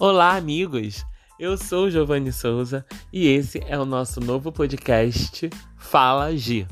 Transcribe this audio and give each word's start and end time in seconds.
Olá, 0.00 0.36
amigos! 0.36 1.04
Eu 1.40 1.58
sou 1.58 1.90
Giovanni 1.90 2.32
Souza 2.32 2.86
e 3.12 3.26
esse 3.26 3.60
é 3.66 3.76
o 3.76 3.84
nosso 3.84 4.20
novo 4.20 4.52
podcast 4.52 5.50
Fala 5.76 6.36
G. 6.36 6.68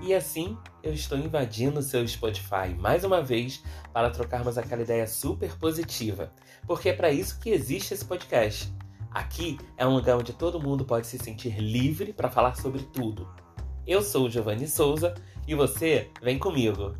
E 0.00 0.14
assim, 0.14 0.56
eu 0.82 0.94
estou 0.94 1.18
invadindo 1.18 1.80
o 1.80 1.82
seu 1.82 2.08
Spotify 2.08 2.74
mais 2.78 3.04
uma 3.04 3.22
vez 3.22 3.62
para 3.92 4.08
trocarmos 4.08 4.56
aquela 4.56 4.80
ideia 4.80 5.06
super 5.06 5.54
positiva, 5.58 6.32
porque 6.66 6.88
é 6.88 6.94
para 6.94 7.12
isso 7.12 7.38
que 7.38 7.50
existe 7.50 7.92
esse 7.92 8.06
podcast. 8.06 8.72
Aqui 9.10 9.58
é 9.76 9.86
um 9.86 9.92
lugar 9.92 10.16
onde 10.16 10.32
todo 10.32 10.58
mundo 10.58 10.82
pode 10.84 11.06
se 11.06 11.18
sentir 11.18 11.58
livre 11.58 12.14
para 12.14 12.30
falar 12.30 12.54
sobre 12.54 12.84
tudo. 12.84 13.28
Eu 13.90 14.02
sou 14.02 14.30
Giovanni 14.30 14.68
Souza 14.68 15.16
e 15.48 15.52
você 15.52 16.08
vem 16.22 16.38
comigo. 16.38 16.96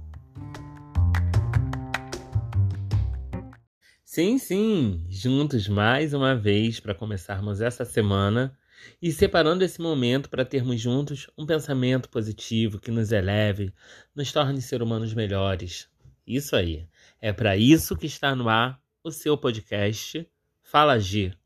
Sim, 4.04 4.38
sim, 4.38 5.06
juntos 5.08 5.68
mais 5.68 6.12
uma 6.12 6.34
vez 6.34 6.80
para 6.80 6.92
começarmos 6.92 7.60
essa 7.60 7.84
semana 7.84 8.58
e 9.00 9.12
separando 9.12 9.62
esse 9.62 9.80
momento 9.80 10.28
para 10.28 10.44
termos 10.44 10.80
juntos 10.80 11.30
um 11.38 11.46
pensamento 11.46 12.08
positivo 12.08 12.80
que 12.80 12.90
nos 12.90 13.12
eleve, 13.12 13.72
nos 14.12 14.32
torne 14.32 14.60
ser 14.60 14.82
humanos 14.82 15.14
melhores. 15.14 15.88
Isso 16.26 16.56
aí. 16.56 16.88
É 17.20 17.32
para 17.32 17.56
isso 17.56 17.96
que 17.96 18.06
está 18.06 18.34
no 18.34 18.48
ar 18.48 18.82
o 19.04 19.12
seu 19.12 19.38
podcast 19.38 20.28
Fala 20.60 20.98
G. 20.98 21.39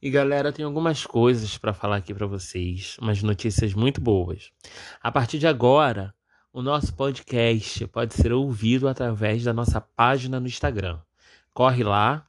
E 0.00 0.10
galera, 0.10 0.52
tem 0.52 0.64
algumas 0.64 1.04
coisas 1.06 1.56
para 1.56 1.72
falar 1.72 1.96
aqui 1.96 2.12
para 2.12 2.26
vocês, 2.26 2.96
umas 3.00 3.22
notícias 3.22 3.74
muito 3.74 4.00
boas. 4.00 4.50
A 5.02 5.10
partir 5.10 5.38
de 5.38 5.46
agora, 5.46 6.14
o 6.52 6.62
nosso 6.62 6.94
podcast 6.94 7.86
pode 7.88 8.14
ser 8.14 8.32
ouvido 8.32 8.88
através 8.88 9.44
da 9.44 9.52
nossa 9.52 9.80
página 9.80 10.38
no 10.38 10.46
Instagram. 10.46 11.00
Corre 11.52 11.82
lá, 11.82 12.26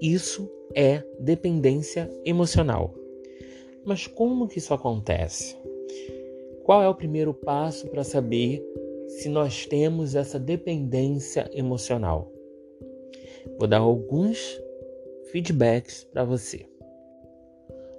Isso 0.00 0.50
é 0.74 1.02
dependência 1.20 2.10
emocional. 2.24 2.94
Mas 3.84 4.06
como 4.06 4.48
que 4.48 4.58
isso 4.58 4.74
acontece? 4.74 5.56
Qual 6.64 6.82
é 6.82 6.88
o 6.88 6.94
primeiro 6.94 7.34
passo 7.34 7.88
para 7.88 8.02
saber 8.02 8.64
se 9.06 9.28
nós 9.28 9.66
temos 9.66 10.14
essa 10.14 10.38
dependência 10.38 11.48
emocional? 11.52 12.32
Vou 13.58 13.68
dar 13.68 13.78
alguns 13.78 14.58
feedbacks 15.30 16.04
para 16.04 16.24
você. 16.24 16.66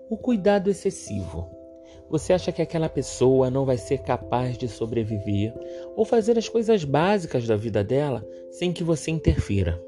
O 0.09 0.17
cuidado 0.17 0.69
excessivo. 0.69 1.47
Você 2.09 2.33
acha 2.33 2.51
que 2.51 2.61
aquela 2.61 2.89
pessoa 2.89 3.49
não 3.49 3.65
vai 3.65 3.77
ser 3.77 3.99
capaz 3.99 4.57
de 4.57 4.67
sobreviver 4.67 5.53
ou 5.95 6.05
fazer 6.05 6.37
as 6.37 6.49
coisas 6.49 6.83
básicas 6.83 7.47
da 7.47 7.55
vida 7.55 7.83
dela 7.83 8.27
sem 8.51 8.73
que 8.73 8.83
você 8.83 9.11
interfira? 9.11 9.79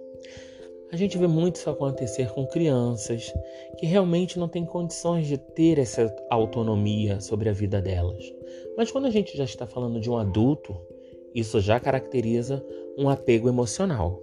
A 0.89 0.95
gente 0.95 1.17
vê 1.17 1.27
muito 1.27 1.57
isso 1.57 1.69
acontecer 1.69 2.31
com 2.31 2.47
crianças 2.47 3.33
que 3.77 3.85
realmente 3.85 4.39
não 4.39 4.47
têm 4.47 4.65
condições 4.65 5.27
de 5.27 5.37
ter 5.37 5.77
essa 5.77 6.15
autonomia 6.29 7.19
sobre 7.19 7.49
a 7.49 7.53
vida 7.53 7.81
delas. 7.81 8.23
Mas 8.77 8.89
quando 8.89 9.05
a 9.05 9.09
gente 9.09 9.35
já 9.35 9.43
está 9.43 9.67
falando 9.67 9.99
de 9.99 10.09
um 10.09 10.17
adulto, 10.17 10.77
isso 11.35 11.59
já 11.59 11.77
caracteriza 11.77 12.65
um 12.97 13.09
apego 13.09 13.49
emocional. 13.49 14.21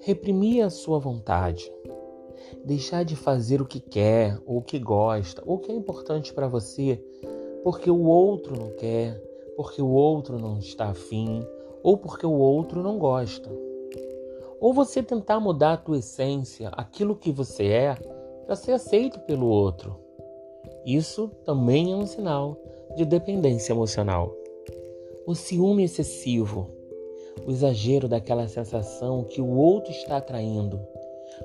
Reprimir 0.00 0.62
a 0.62 0.68
sua 0.68 0.98
vontade, 0.98 1.72
deixar 2.62 3.02
de 3.02 3.16
fazer 3.16 3.62
o 3.62 3.66
que 3.66 3.80
quer, 3.80 4.38
ou 4.44 4.58
o 4.58 4.62
que 4.62 4.78
gosta, 4.78 5.42
ou 5.46 5.56
o 5.56 5.58
que 5.58 5.72
é 5.72 5.74
importante 5.74 6.34
para 6.34 6.46
você, 6.46 7.02
porque 7.64 7.90
o 7.90 8.04
outro 8.04 8.54
não 8.54 8.70
quer, 8.72 9.18
porque 9.56 9.80
o 9.80 9.88
outro 9.88 10.38
não 10.38 10.58
está 10.58 10.90
afim, 10.90 11.42
ou 11.82 11.96
porque 11.96 12.26
o 12.26 12.34
outro 12.34 12.82
não 12.82 12.98
gosta. 12.98 13.65
Ou 14.60 14.72
você 14.72 15.02
tentar 15.02 15.38
mudar 15.40 15.74
a 15.74 15.76
tua 15.76 15.98
essência, 15.98 16.68
aquilo 16.70 17.16
que 17.16 17.30
você 17.30 17.66
é, 17.66 17.94
para 18.46 18.56
ser 18.56 18.72
aceito 18.72 19.20
pelo 19.20 19.46
outro. 19.46 19.96
Isso 20.84 21.28
também 21.44 21.92
é 21.92 21.96
um 21.96 22.06
sinal 22.06 22.56
de 22.96 23.04
dependência 23.04 23.72
emocional. 23.72 24.34
O 25.26 25.34
ciúme 25.34 25.84
excessivo, 25.84 26.70
o 27.44 27.50
exagero 27.50 28.08
daquela 28.08 28.46
sensação 28.46 29.24
que 29.24 29.40
o 29.40 29.50
outro 29.50 29.90
está 29.90 30.18
atraindo, 30.18 30.80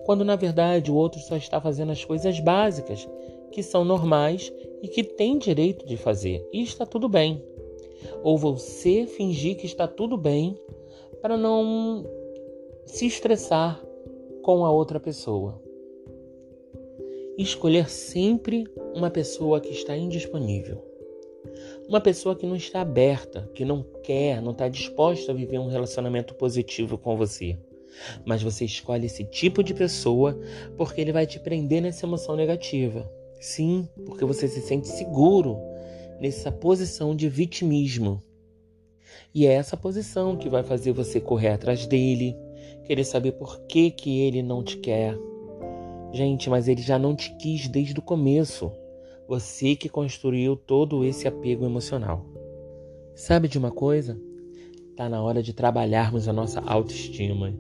quando 0.06 0.24
na 0.24 0.36
verdade 0.36 0.92
o 0.92 0.96
outro 0.96 1.20
só 1.20 1.36
está 1.36 1.60
fazendo 1.60 1.92
as 1.92 2.06
coisas 2.06 2.40
básicas, 2.40 3.08
que 3.52 3.62
são 3.62 3.84
normais 3.84 4.54
e 4.82 4.88
que 4.88 5.04
tem 5.04 5.38
direito 5.38 5.86
de 5.86 5.98
fazer, 5.98 6.48
e 6.54 6.62
está 6.62 6.86
tudo 6.86 7.10
bem. 7.10 7.44
Ou 8.24 8.38
você 8.38 9.06
fingir 9.06 9.58
que 9.58 9.66
está 9.66 9.88
tudo 9.88 10.18
bem 10.18 10.58
para 11.22 11.36
não 11.36 12.06
se 12.92 13.06
estressar 13.06 13.82
com 14.44 14.66
a 14.66 14.70
outra 14.70 15.00
pessoa. 15.00 15.64
Escolher 17.38 17.90
sempre 17.90 18.66
uma 18.94 19.10
pessoa 19.10 19.62
que 19.62 19.70
está 19.70 19.96
indisponível. 19.96 20.86
Uma 21.88 22.02
pessoa 22.02 22.36
que 22.36 22.46
não 22.46 22.58
está 22.58 22.82
aberta, 22.82 23.50
que 23.56 23.64
não 23.64 23.82
quer, 24.04 24.42
não 24.42 24.52
está 24.52 24.68
disposta 24.68 25.32
a 25.32 25.36
viver 25.36 25.58
um 25.58 25.70
relacionamento 25.70 26.36
positivo 26.36 26.98
com 26.98 27.16
você. 27.16 27.58
Mas 28.26 28.44
você 28.44 28.66
escolhe 28.66 29.06
esse 29.06 29.24
tipo 29.24 29.64
de 29.64 29.74
pessoa 29.74 30.38
porque 30.76 31.00
ele 31.00 31.14
vai 31.14 31.26
te 31.26 31.40
prender 31.40 31.82
nessa 31.82 32.06
emoção 32.06 32.36
negativa. 32.36 33.10
Sim, 33.40 33.88
porque 34.06 34.26
você 34.26 34.50
se 34.50 34.60
sente 34.60 34.90
seguro 34.90 35.58
nessa 36.20 36.52
posição 36.52 37.16
de 37.16 37.30
vitimismo. 37.30 38.22
E 39.34 39.48
é 39.48 39.54
essa 39.54 39.78
posição 39.78 40.36
que 40.36 40.50
vai 40.50 40.62
fazer 40.62 40.92
você 40.92 41.22
correr 41.22 41.50
atrás 41.50 41.88
dele, 41.88 42.36
querer 42.84 43.04
saber 43.04 43.34
por 43.34 43.62
que, 43.68 43.92
que 43.92 44.20
ele 44.20 44.42
não 44.42 44.64
te 44.64 44.78
quer. 44.78 45.18
Gente, 46.14 46.50
mas 46.50 46.68
ele 46.68 46.82
já 46.82 47.00
não 47.00 47.16
te 47.16 47.36
quis 47.38 47.68
desde 47.68 48.00
o 48.00 48.02
começo. 48.02 48.72
Você 49.28 49.76
que 49.76 49.88
construiu 49.88 50.56
todo 50.56 51.06
esse 51.06 51.28
apego 51.28 51.66
emocional. 51.66 52.26
Sabe 53.16 53.48
de 53.48 53.58
uma 53.58 53.72
coisa? 53.72 54.20
Está 54.90 55.08
na 55.08 55.22
hora 55.22 55.42
de 55.42 55.54
trabalharmos 55.54 56.28
a 56.28 56.34
nossa 56.34 56.60
autoestima. 56.60 57.54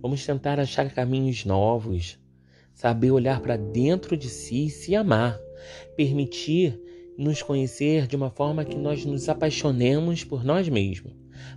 Vamos 0.00 0.24
tentar 0.24 0.60
achar 0.60 0.92
caminhos 0.94 1.44
novos, 1.44 2.18
saber 2.72 3.10
olhar 3.10 3.40
para 3.40 3.56
dentro 3.56 4.16
de 4.16 4.28
si 4.28 4.66
e 4.66 4.70
se 4.70 4.94
amar, 4.94 5.38
permitir 5.96 6.80
nos 7.16 7.42
conhecer 7.42 8.06
de 8.06 8.14
uma 8.14 8.30
forma 8.30 8.64
que 8.64 8.76
nós 8.76 9.04
nos 9.04 9.28
apaixonemos 9.28 10.22
por 10.22 10.44
nós 10.44 10.68
mesmos, 10.68 11.12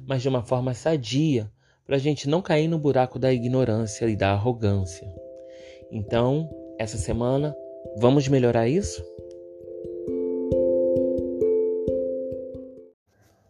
mas 0.08 0.22
de 0.22 0.30
uma 0.30 0.42
forma 0.42 0.74
sadia, 0.74 1.52
para 1.90 1.96
a 1.96 2.00
gente 2.00 2.30
não 2.30 2.40
cair 2.40 2.68
no 2.68 2.78
buraco 2.78 3.18
da 3.18 3.34
ignorância 3.34 4.08
e 4.08 4.16
da 4.16 4.34
arrogância. 4.34 5.12
Então, 5.90 6.48
essa 6.78 7.00
semana, 7.00 7.56
vamos 7.98 8.28
melhorar 8.28 8.68
isso? 8.68 9.04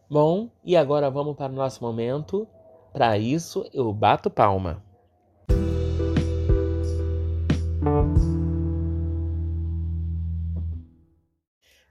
Bom, 0.09 0.50
e 0.63 0.77
agora 0.77 1.09
vamos 1.09 1.36
para 1.36 1.51
o 1.51 1.56
nosso 1.56 1.83
momento. 1.83 2.47
Para 2.94 3.18
isso, 3.18 3.69
eu 3.74 3.91
bato 3.91 4.30
palma. 4.30 4.81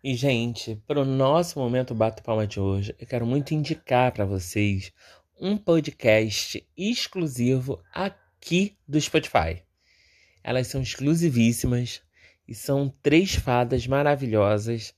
E, 0.02 0.14
gente, 0.14 0.76
para 0.86 1.00
o 1.02 1.04
nosso 1.04 1.58
momento 1.58 1.94
Bato 1.94 2.22
Palma 2.22 2.46
de 2.46 2.58
hoje, 2.58 2.94
eu 2.98 3.06
quero 3.06 3.26
muito 3.26 3.52
indicar 3.52 4.10
para 4.10 4.24
vocês 4.24 4.90
um 5.40 5.56
podcast 5.56 6.66
exclusivo 6.76 7.82
aqui 7.92 8.76
do 8.86 9.00
Spotify. 9.00 9.62
Elas 10.42 10.66
são 10.66 10.82
exclusivíssimas 10.82 12.02
e 12.46 12.54
são 12.54 12.92
três 13.02 13.34
fadas 13.34 13.86
maravilhosas 13.86 14.94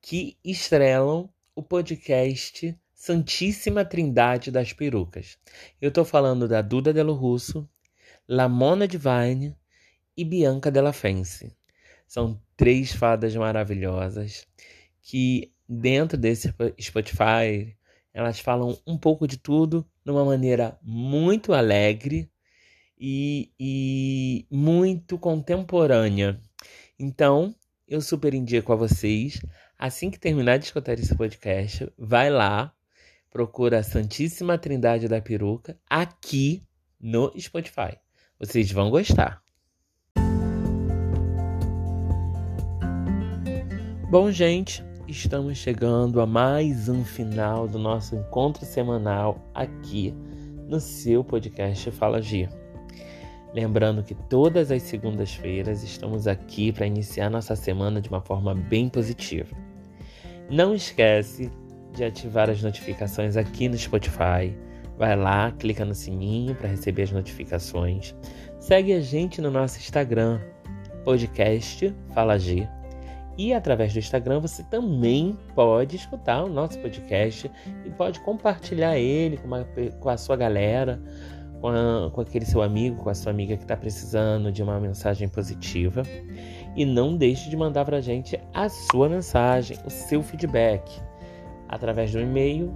que 0.00 0.38
estrelam 0.44 1.28
o 1.54 1.62
podcast 1.62 2.76
Santíssima 2.94 3.84
Trindade 3.84 4.50
das 4.50 4.72
Perucas. 4.72 5.38
Eu 5.80 5.88
estou 5.88 6.04
falando 6.04 6.48
da 6.48 6.62
Duda 6.62 6.92
Delo 6.92 7.14
Russo, 7.14 7.68
Lamona 8.26 8.88
Divine 8.88 9.56
e 10.16 10.24
Bianca 10.24 10.70
Della 10.70 10.92
Fence. 10.92 11.54
São 12.06 12.40
três 12.56 12.92
fadas 12.92 13.34
maravilhosas 13.34 14.46
que 15.02 15.52
dentro 15.68 16.16
desse 16.16 16.54
Spotify 16.80 17.76
elas 18.12 18.38
falam 18.38 18.78
um 18.86 18.96
pouco 18.96 19.26
de 19.26 19.36
tudo 19.36 19.86
de 20.04 20.10
uma 20.10 20.24
maneira 20.24 20.78
muito 20.82 21.52
alegre 21.52 22.30
e, 22.98 23.50
e 23.58 24.46
muito 24.50 25.18
contemporânea. 25.18 26.40
Então, 26.98 27.54
eu 27.86 28.00
super 28.00 28.34
indico 28.34 28.72
a 28.72 28.76
vocês 28.76 29.40
Assim 29.82 30.12
que 30.12 30.20
terminar 30.20 30.60
de 30.60 30.66
escutar 30.66 30.96
esse 30.96 31.12
podcast, 31.12 31.92
vai 31.98 32.30
lá, 32.30 32.72
procura 33.28 33.80
a 33.80 33.82
Santíssima 33.82 34.56
Trindade 34.56 35.08
da 35.08 35.20
Peruca 35.20 35.76
aqui 35.90 36.62
no 37.00 37.32
Spotify. 37.36 37.98
Vocês 38.38 38.70
vão 38.70 38.90
gostar. 38.90 39.42
Bom, 44.08 44.30
gente, 44.30 44.84
estamos 45.12 45.58
chegando 45.58 46.22
a 46.22 46.26
mais 46.26 46.88
um 46.88 47.04
final 47.04 47.68
do 47.68 47.78
nosso 47.78 48.16
encontro 48.16 48.64
semanal 48.64 49.46
aqui 49.54 50.14
no 50.66 50.80
seu 50.80 51.22
podcast 51.22 51.90
Fala 51.90 52.22
G. 52.22 52.48
Lembrando 53.52 54.02
que 54.02 54.14
todas 54.14 54.72
as 54.72 54.82
segundas-feiras 54.82 55.82
estamos 55.82 56.26
aqui 56.26 56.72
para 56.72 56.86
iniciar 56.86 57.28
nossa 57.28 57.54
semana 57.54 58.00
de 58.00 58.08
uma 58.08 58.22
forma 58.22 58.54
bem 58.54 58.88
positiva. 58.88 59.54
Não 60.50 60.74
esquece 60.74 61.52
de 61.94 62.04
ativar 62.04 62.48
as 62.48 62.62
notificações 62.62 63.36
aqui 63.36 63.68
no 63.68 63.76
Spotify. 63.76 64.56
Vai 64.96 65.14
lá, 65.14 65.52
clica 65.52 65.84
no 65.84 65.94
sininho 65.94 66.54
para 66.54 66.70
receber 66.70 67.02
as 67.02 67.12
notificações. 67.12 68.14
Segue 68.58 68.94
a 68.94 69.00
gente 69.02 69.42
no 69.42 69.50
nosso 69.50 69.78
Instagram, 69.78 70.40
podcast 71.04 71.94
Fala 72.14 72.38
G. 72.38 72.66
E 73.36 73.52
através 73.54 73.92
do 73.92 73.98
Instagram 73.98 74.40
você 74.40 74.62
também 74.64 75.36
pode 75.54 75.96
escutar 75.96 76.44
o 76.44 76.48
nosso 76.48 76.78
podcast 76.78 77.50
e 77.84 77.90
pode 77.90 78.20
compartilhar 78.20 78.98
ele 78.98 79.36
com, 79.38 79.46
uma, 79.46 79.66
com 80.00 80.08
a 80.08 80.16
sua 80.16 80.36
galera, 80.36 81.00
com, 81.60 81.68
a, 81.68 82.10
com 82.12 82.20
aquele 82.20 82.44
seu 82.44 82.62
amigo, 82.62 83.02
com 83.02 83.08
a 83.08 83.14
sua 83.14 83.32
amiga 83.32 83.56
que 83.56 83.62
está 83.62 83.76
precisando 83.76 84.52
de 84.52 84.62
uma 84.62 84.78
mensagem 84.78 85.28
positiva. 85.28 86.02
E 86.76 86.84
não 86.84 87.16
deixe 87.16 87.48
de 87.48 87.56
mandar 87.56 87.84
para 87.84 87.96
a 87.98 88.00
gente 88.00 88.38
a 88.52 88.68
sua 88.68 89.08
mensagem, 89.08 89.78
o 89.84 89.90
seu 89.90 90.22
feedback, 90.22 91.00
através 91.68 92.12
do 92.12 92.20
e-mail 92.20 92.72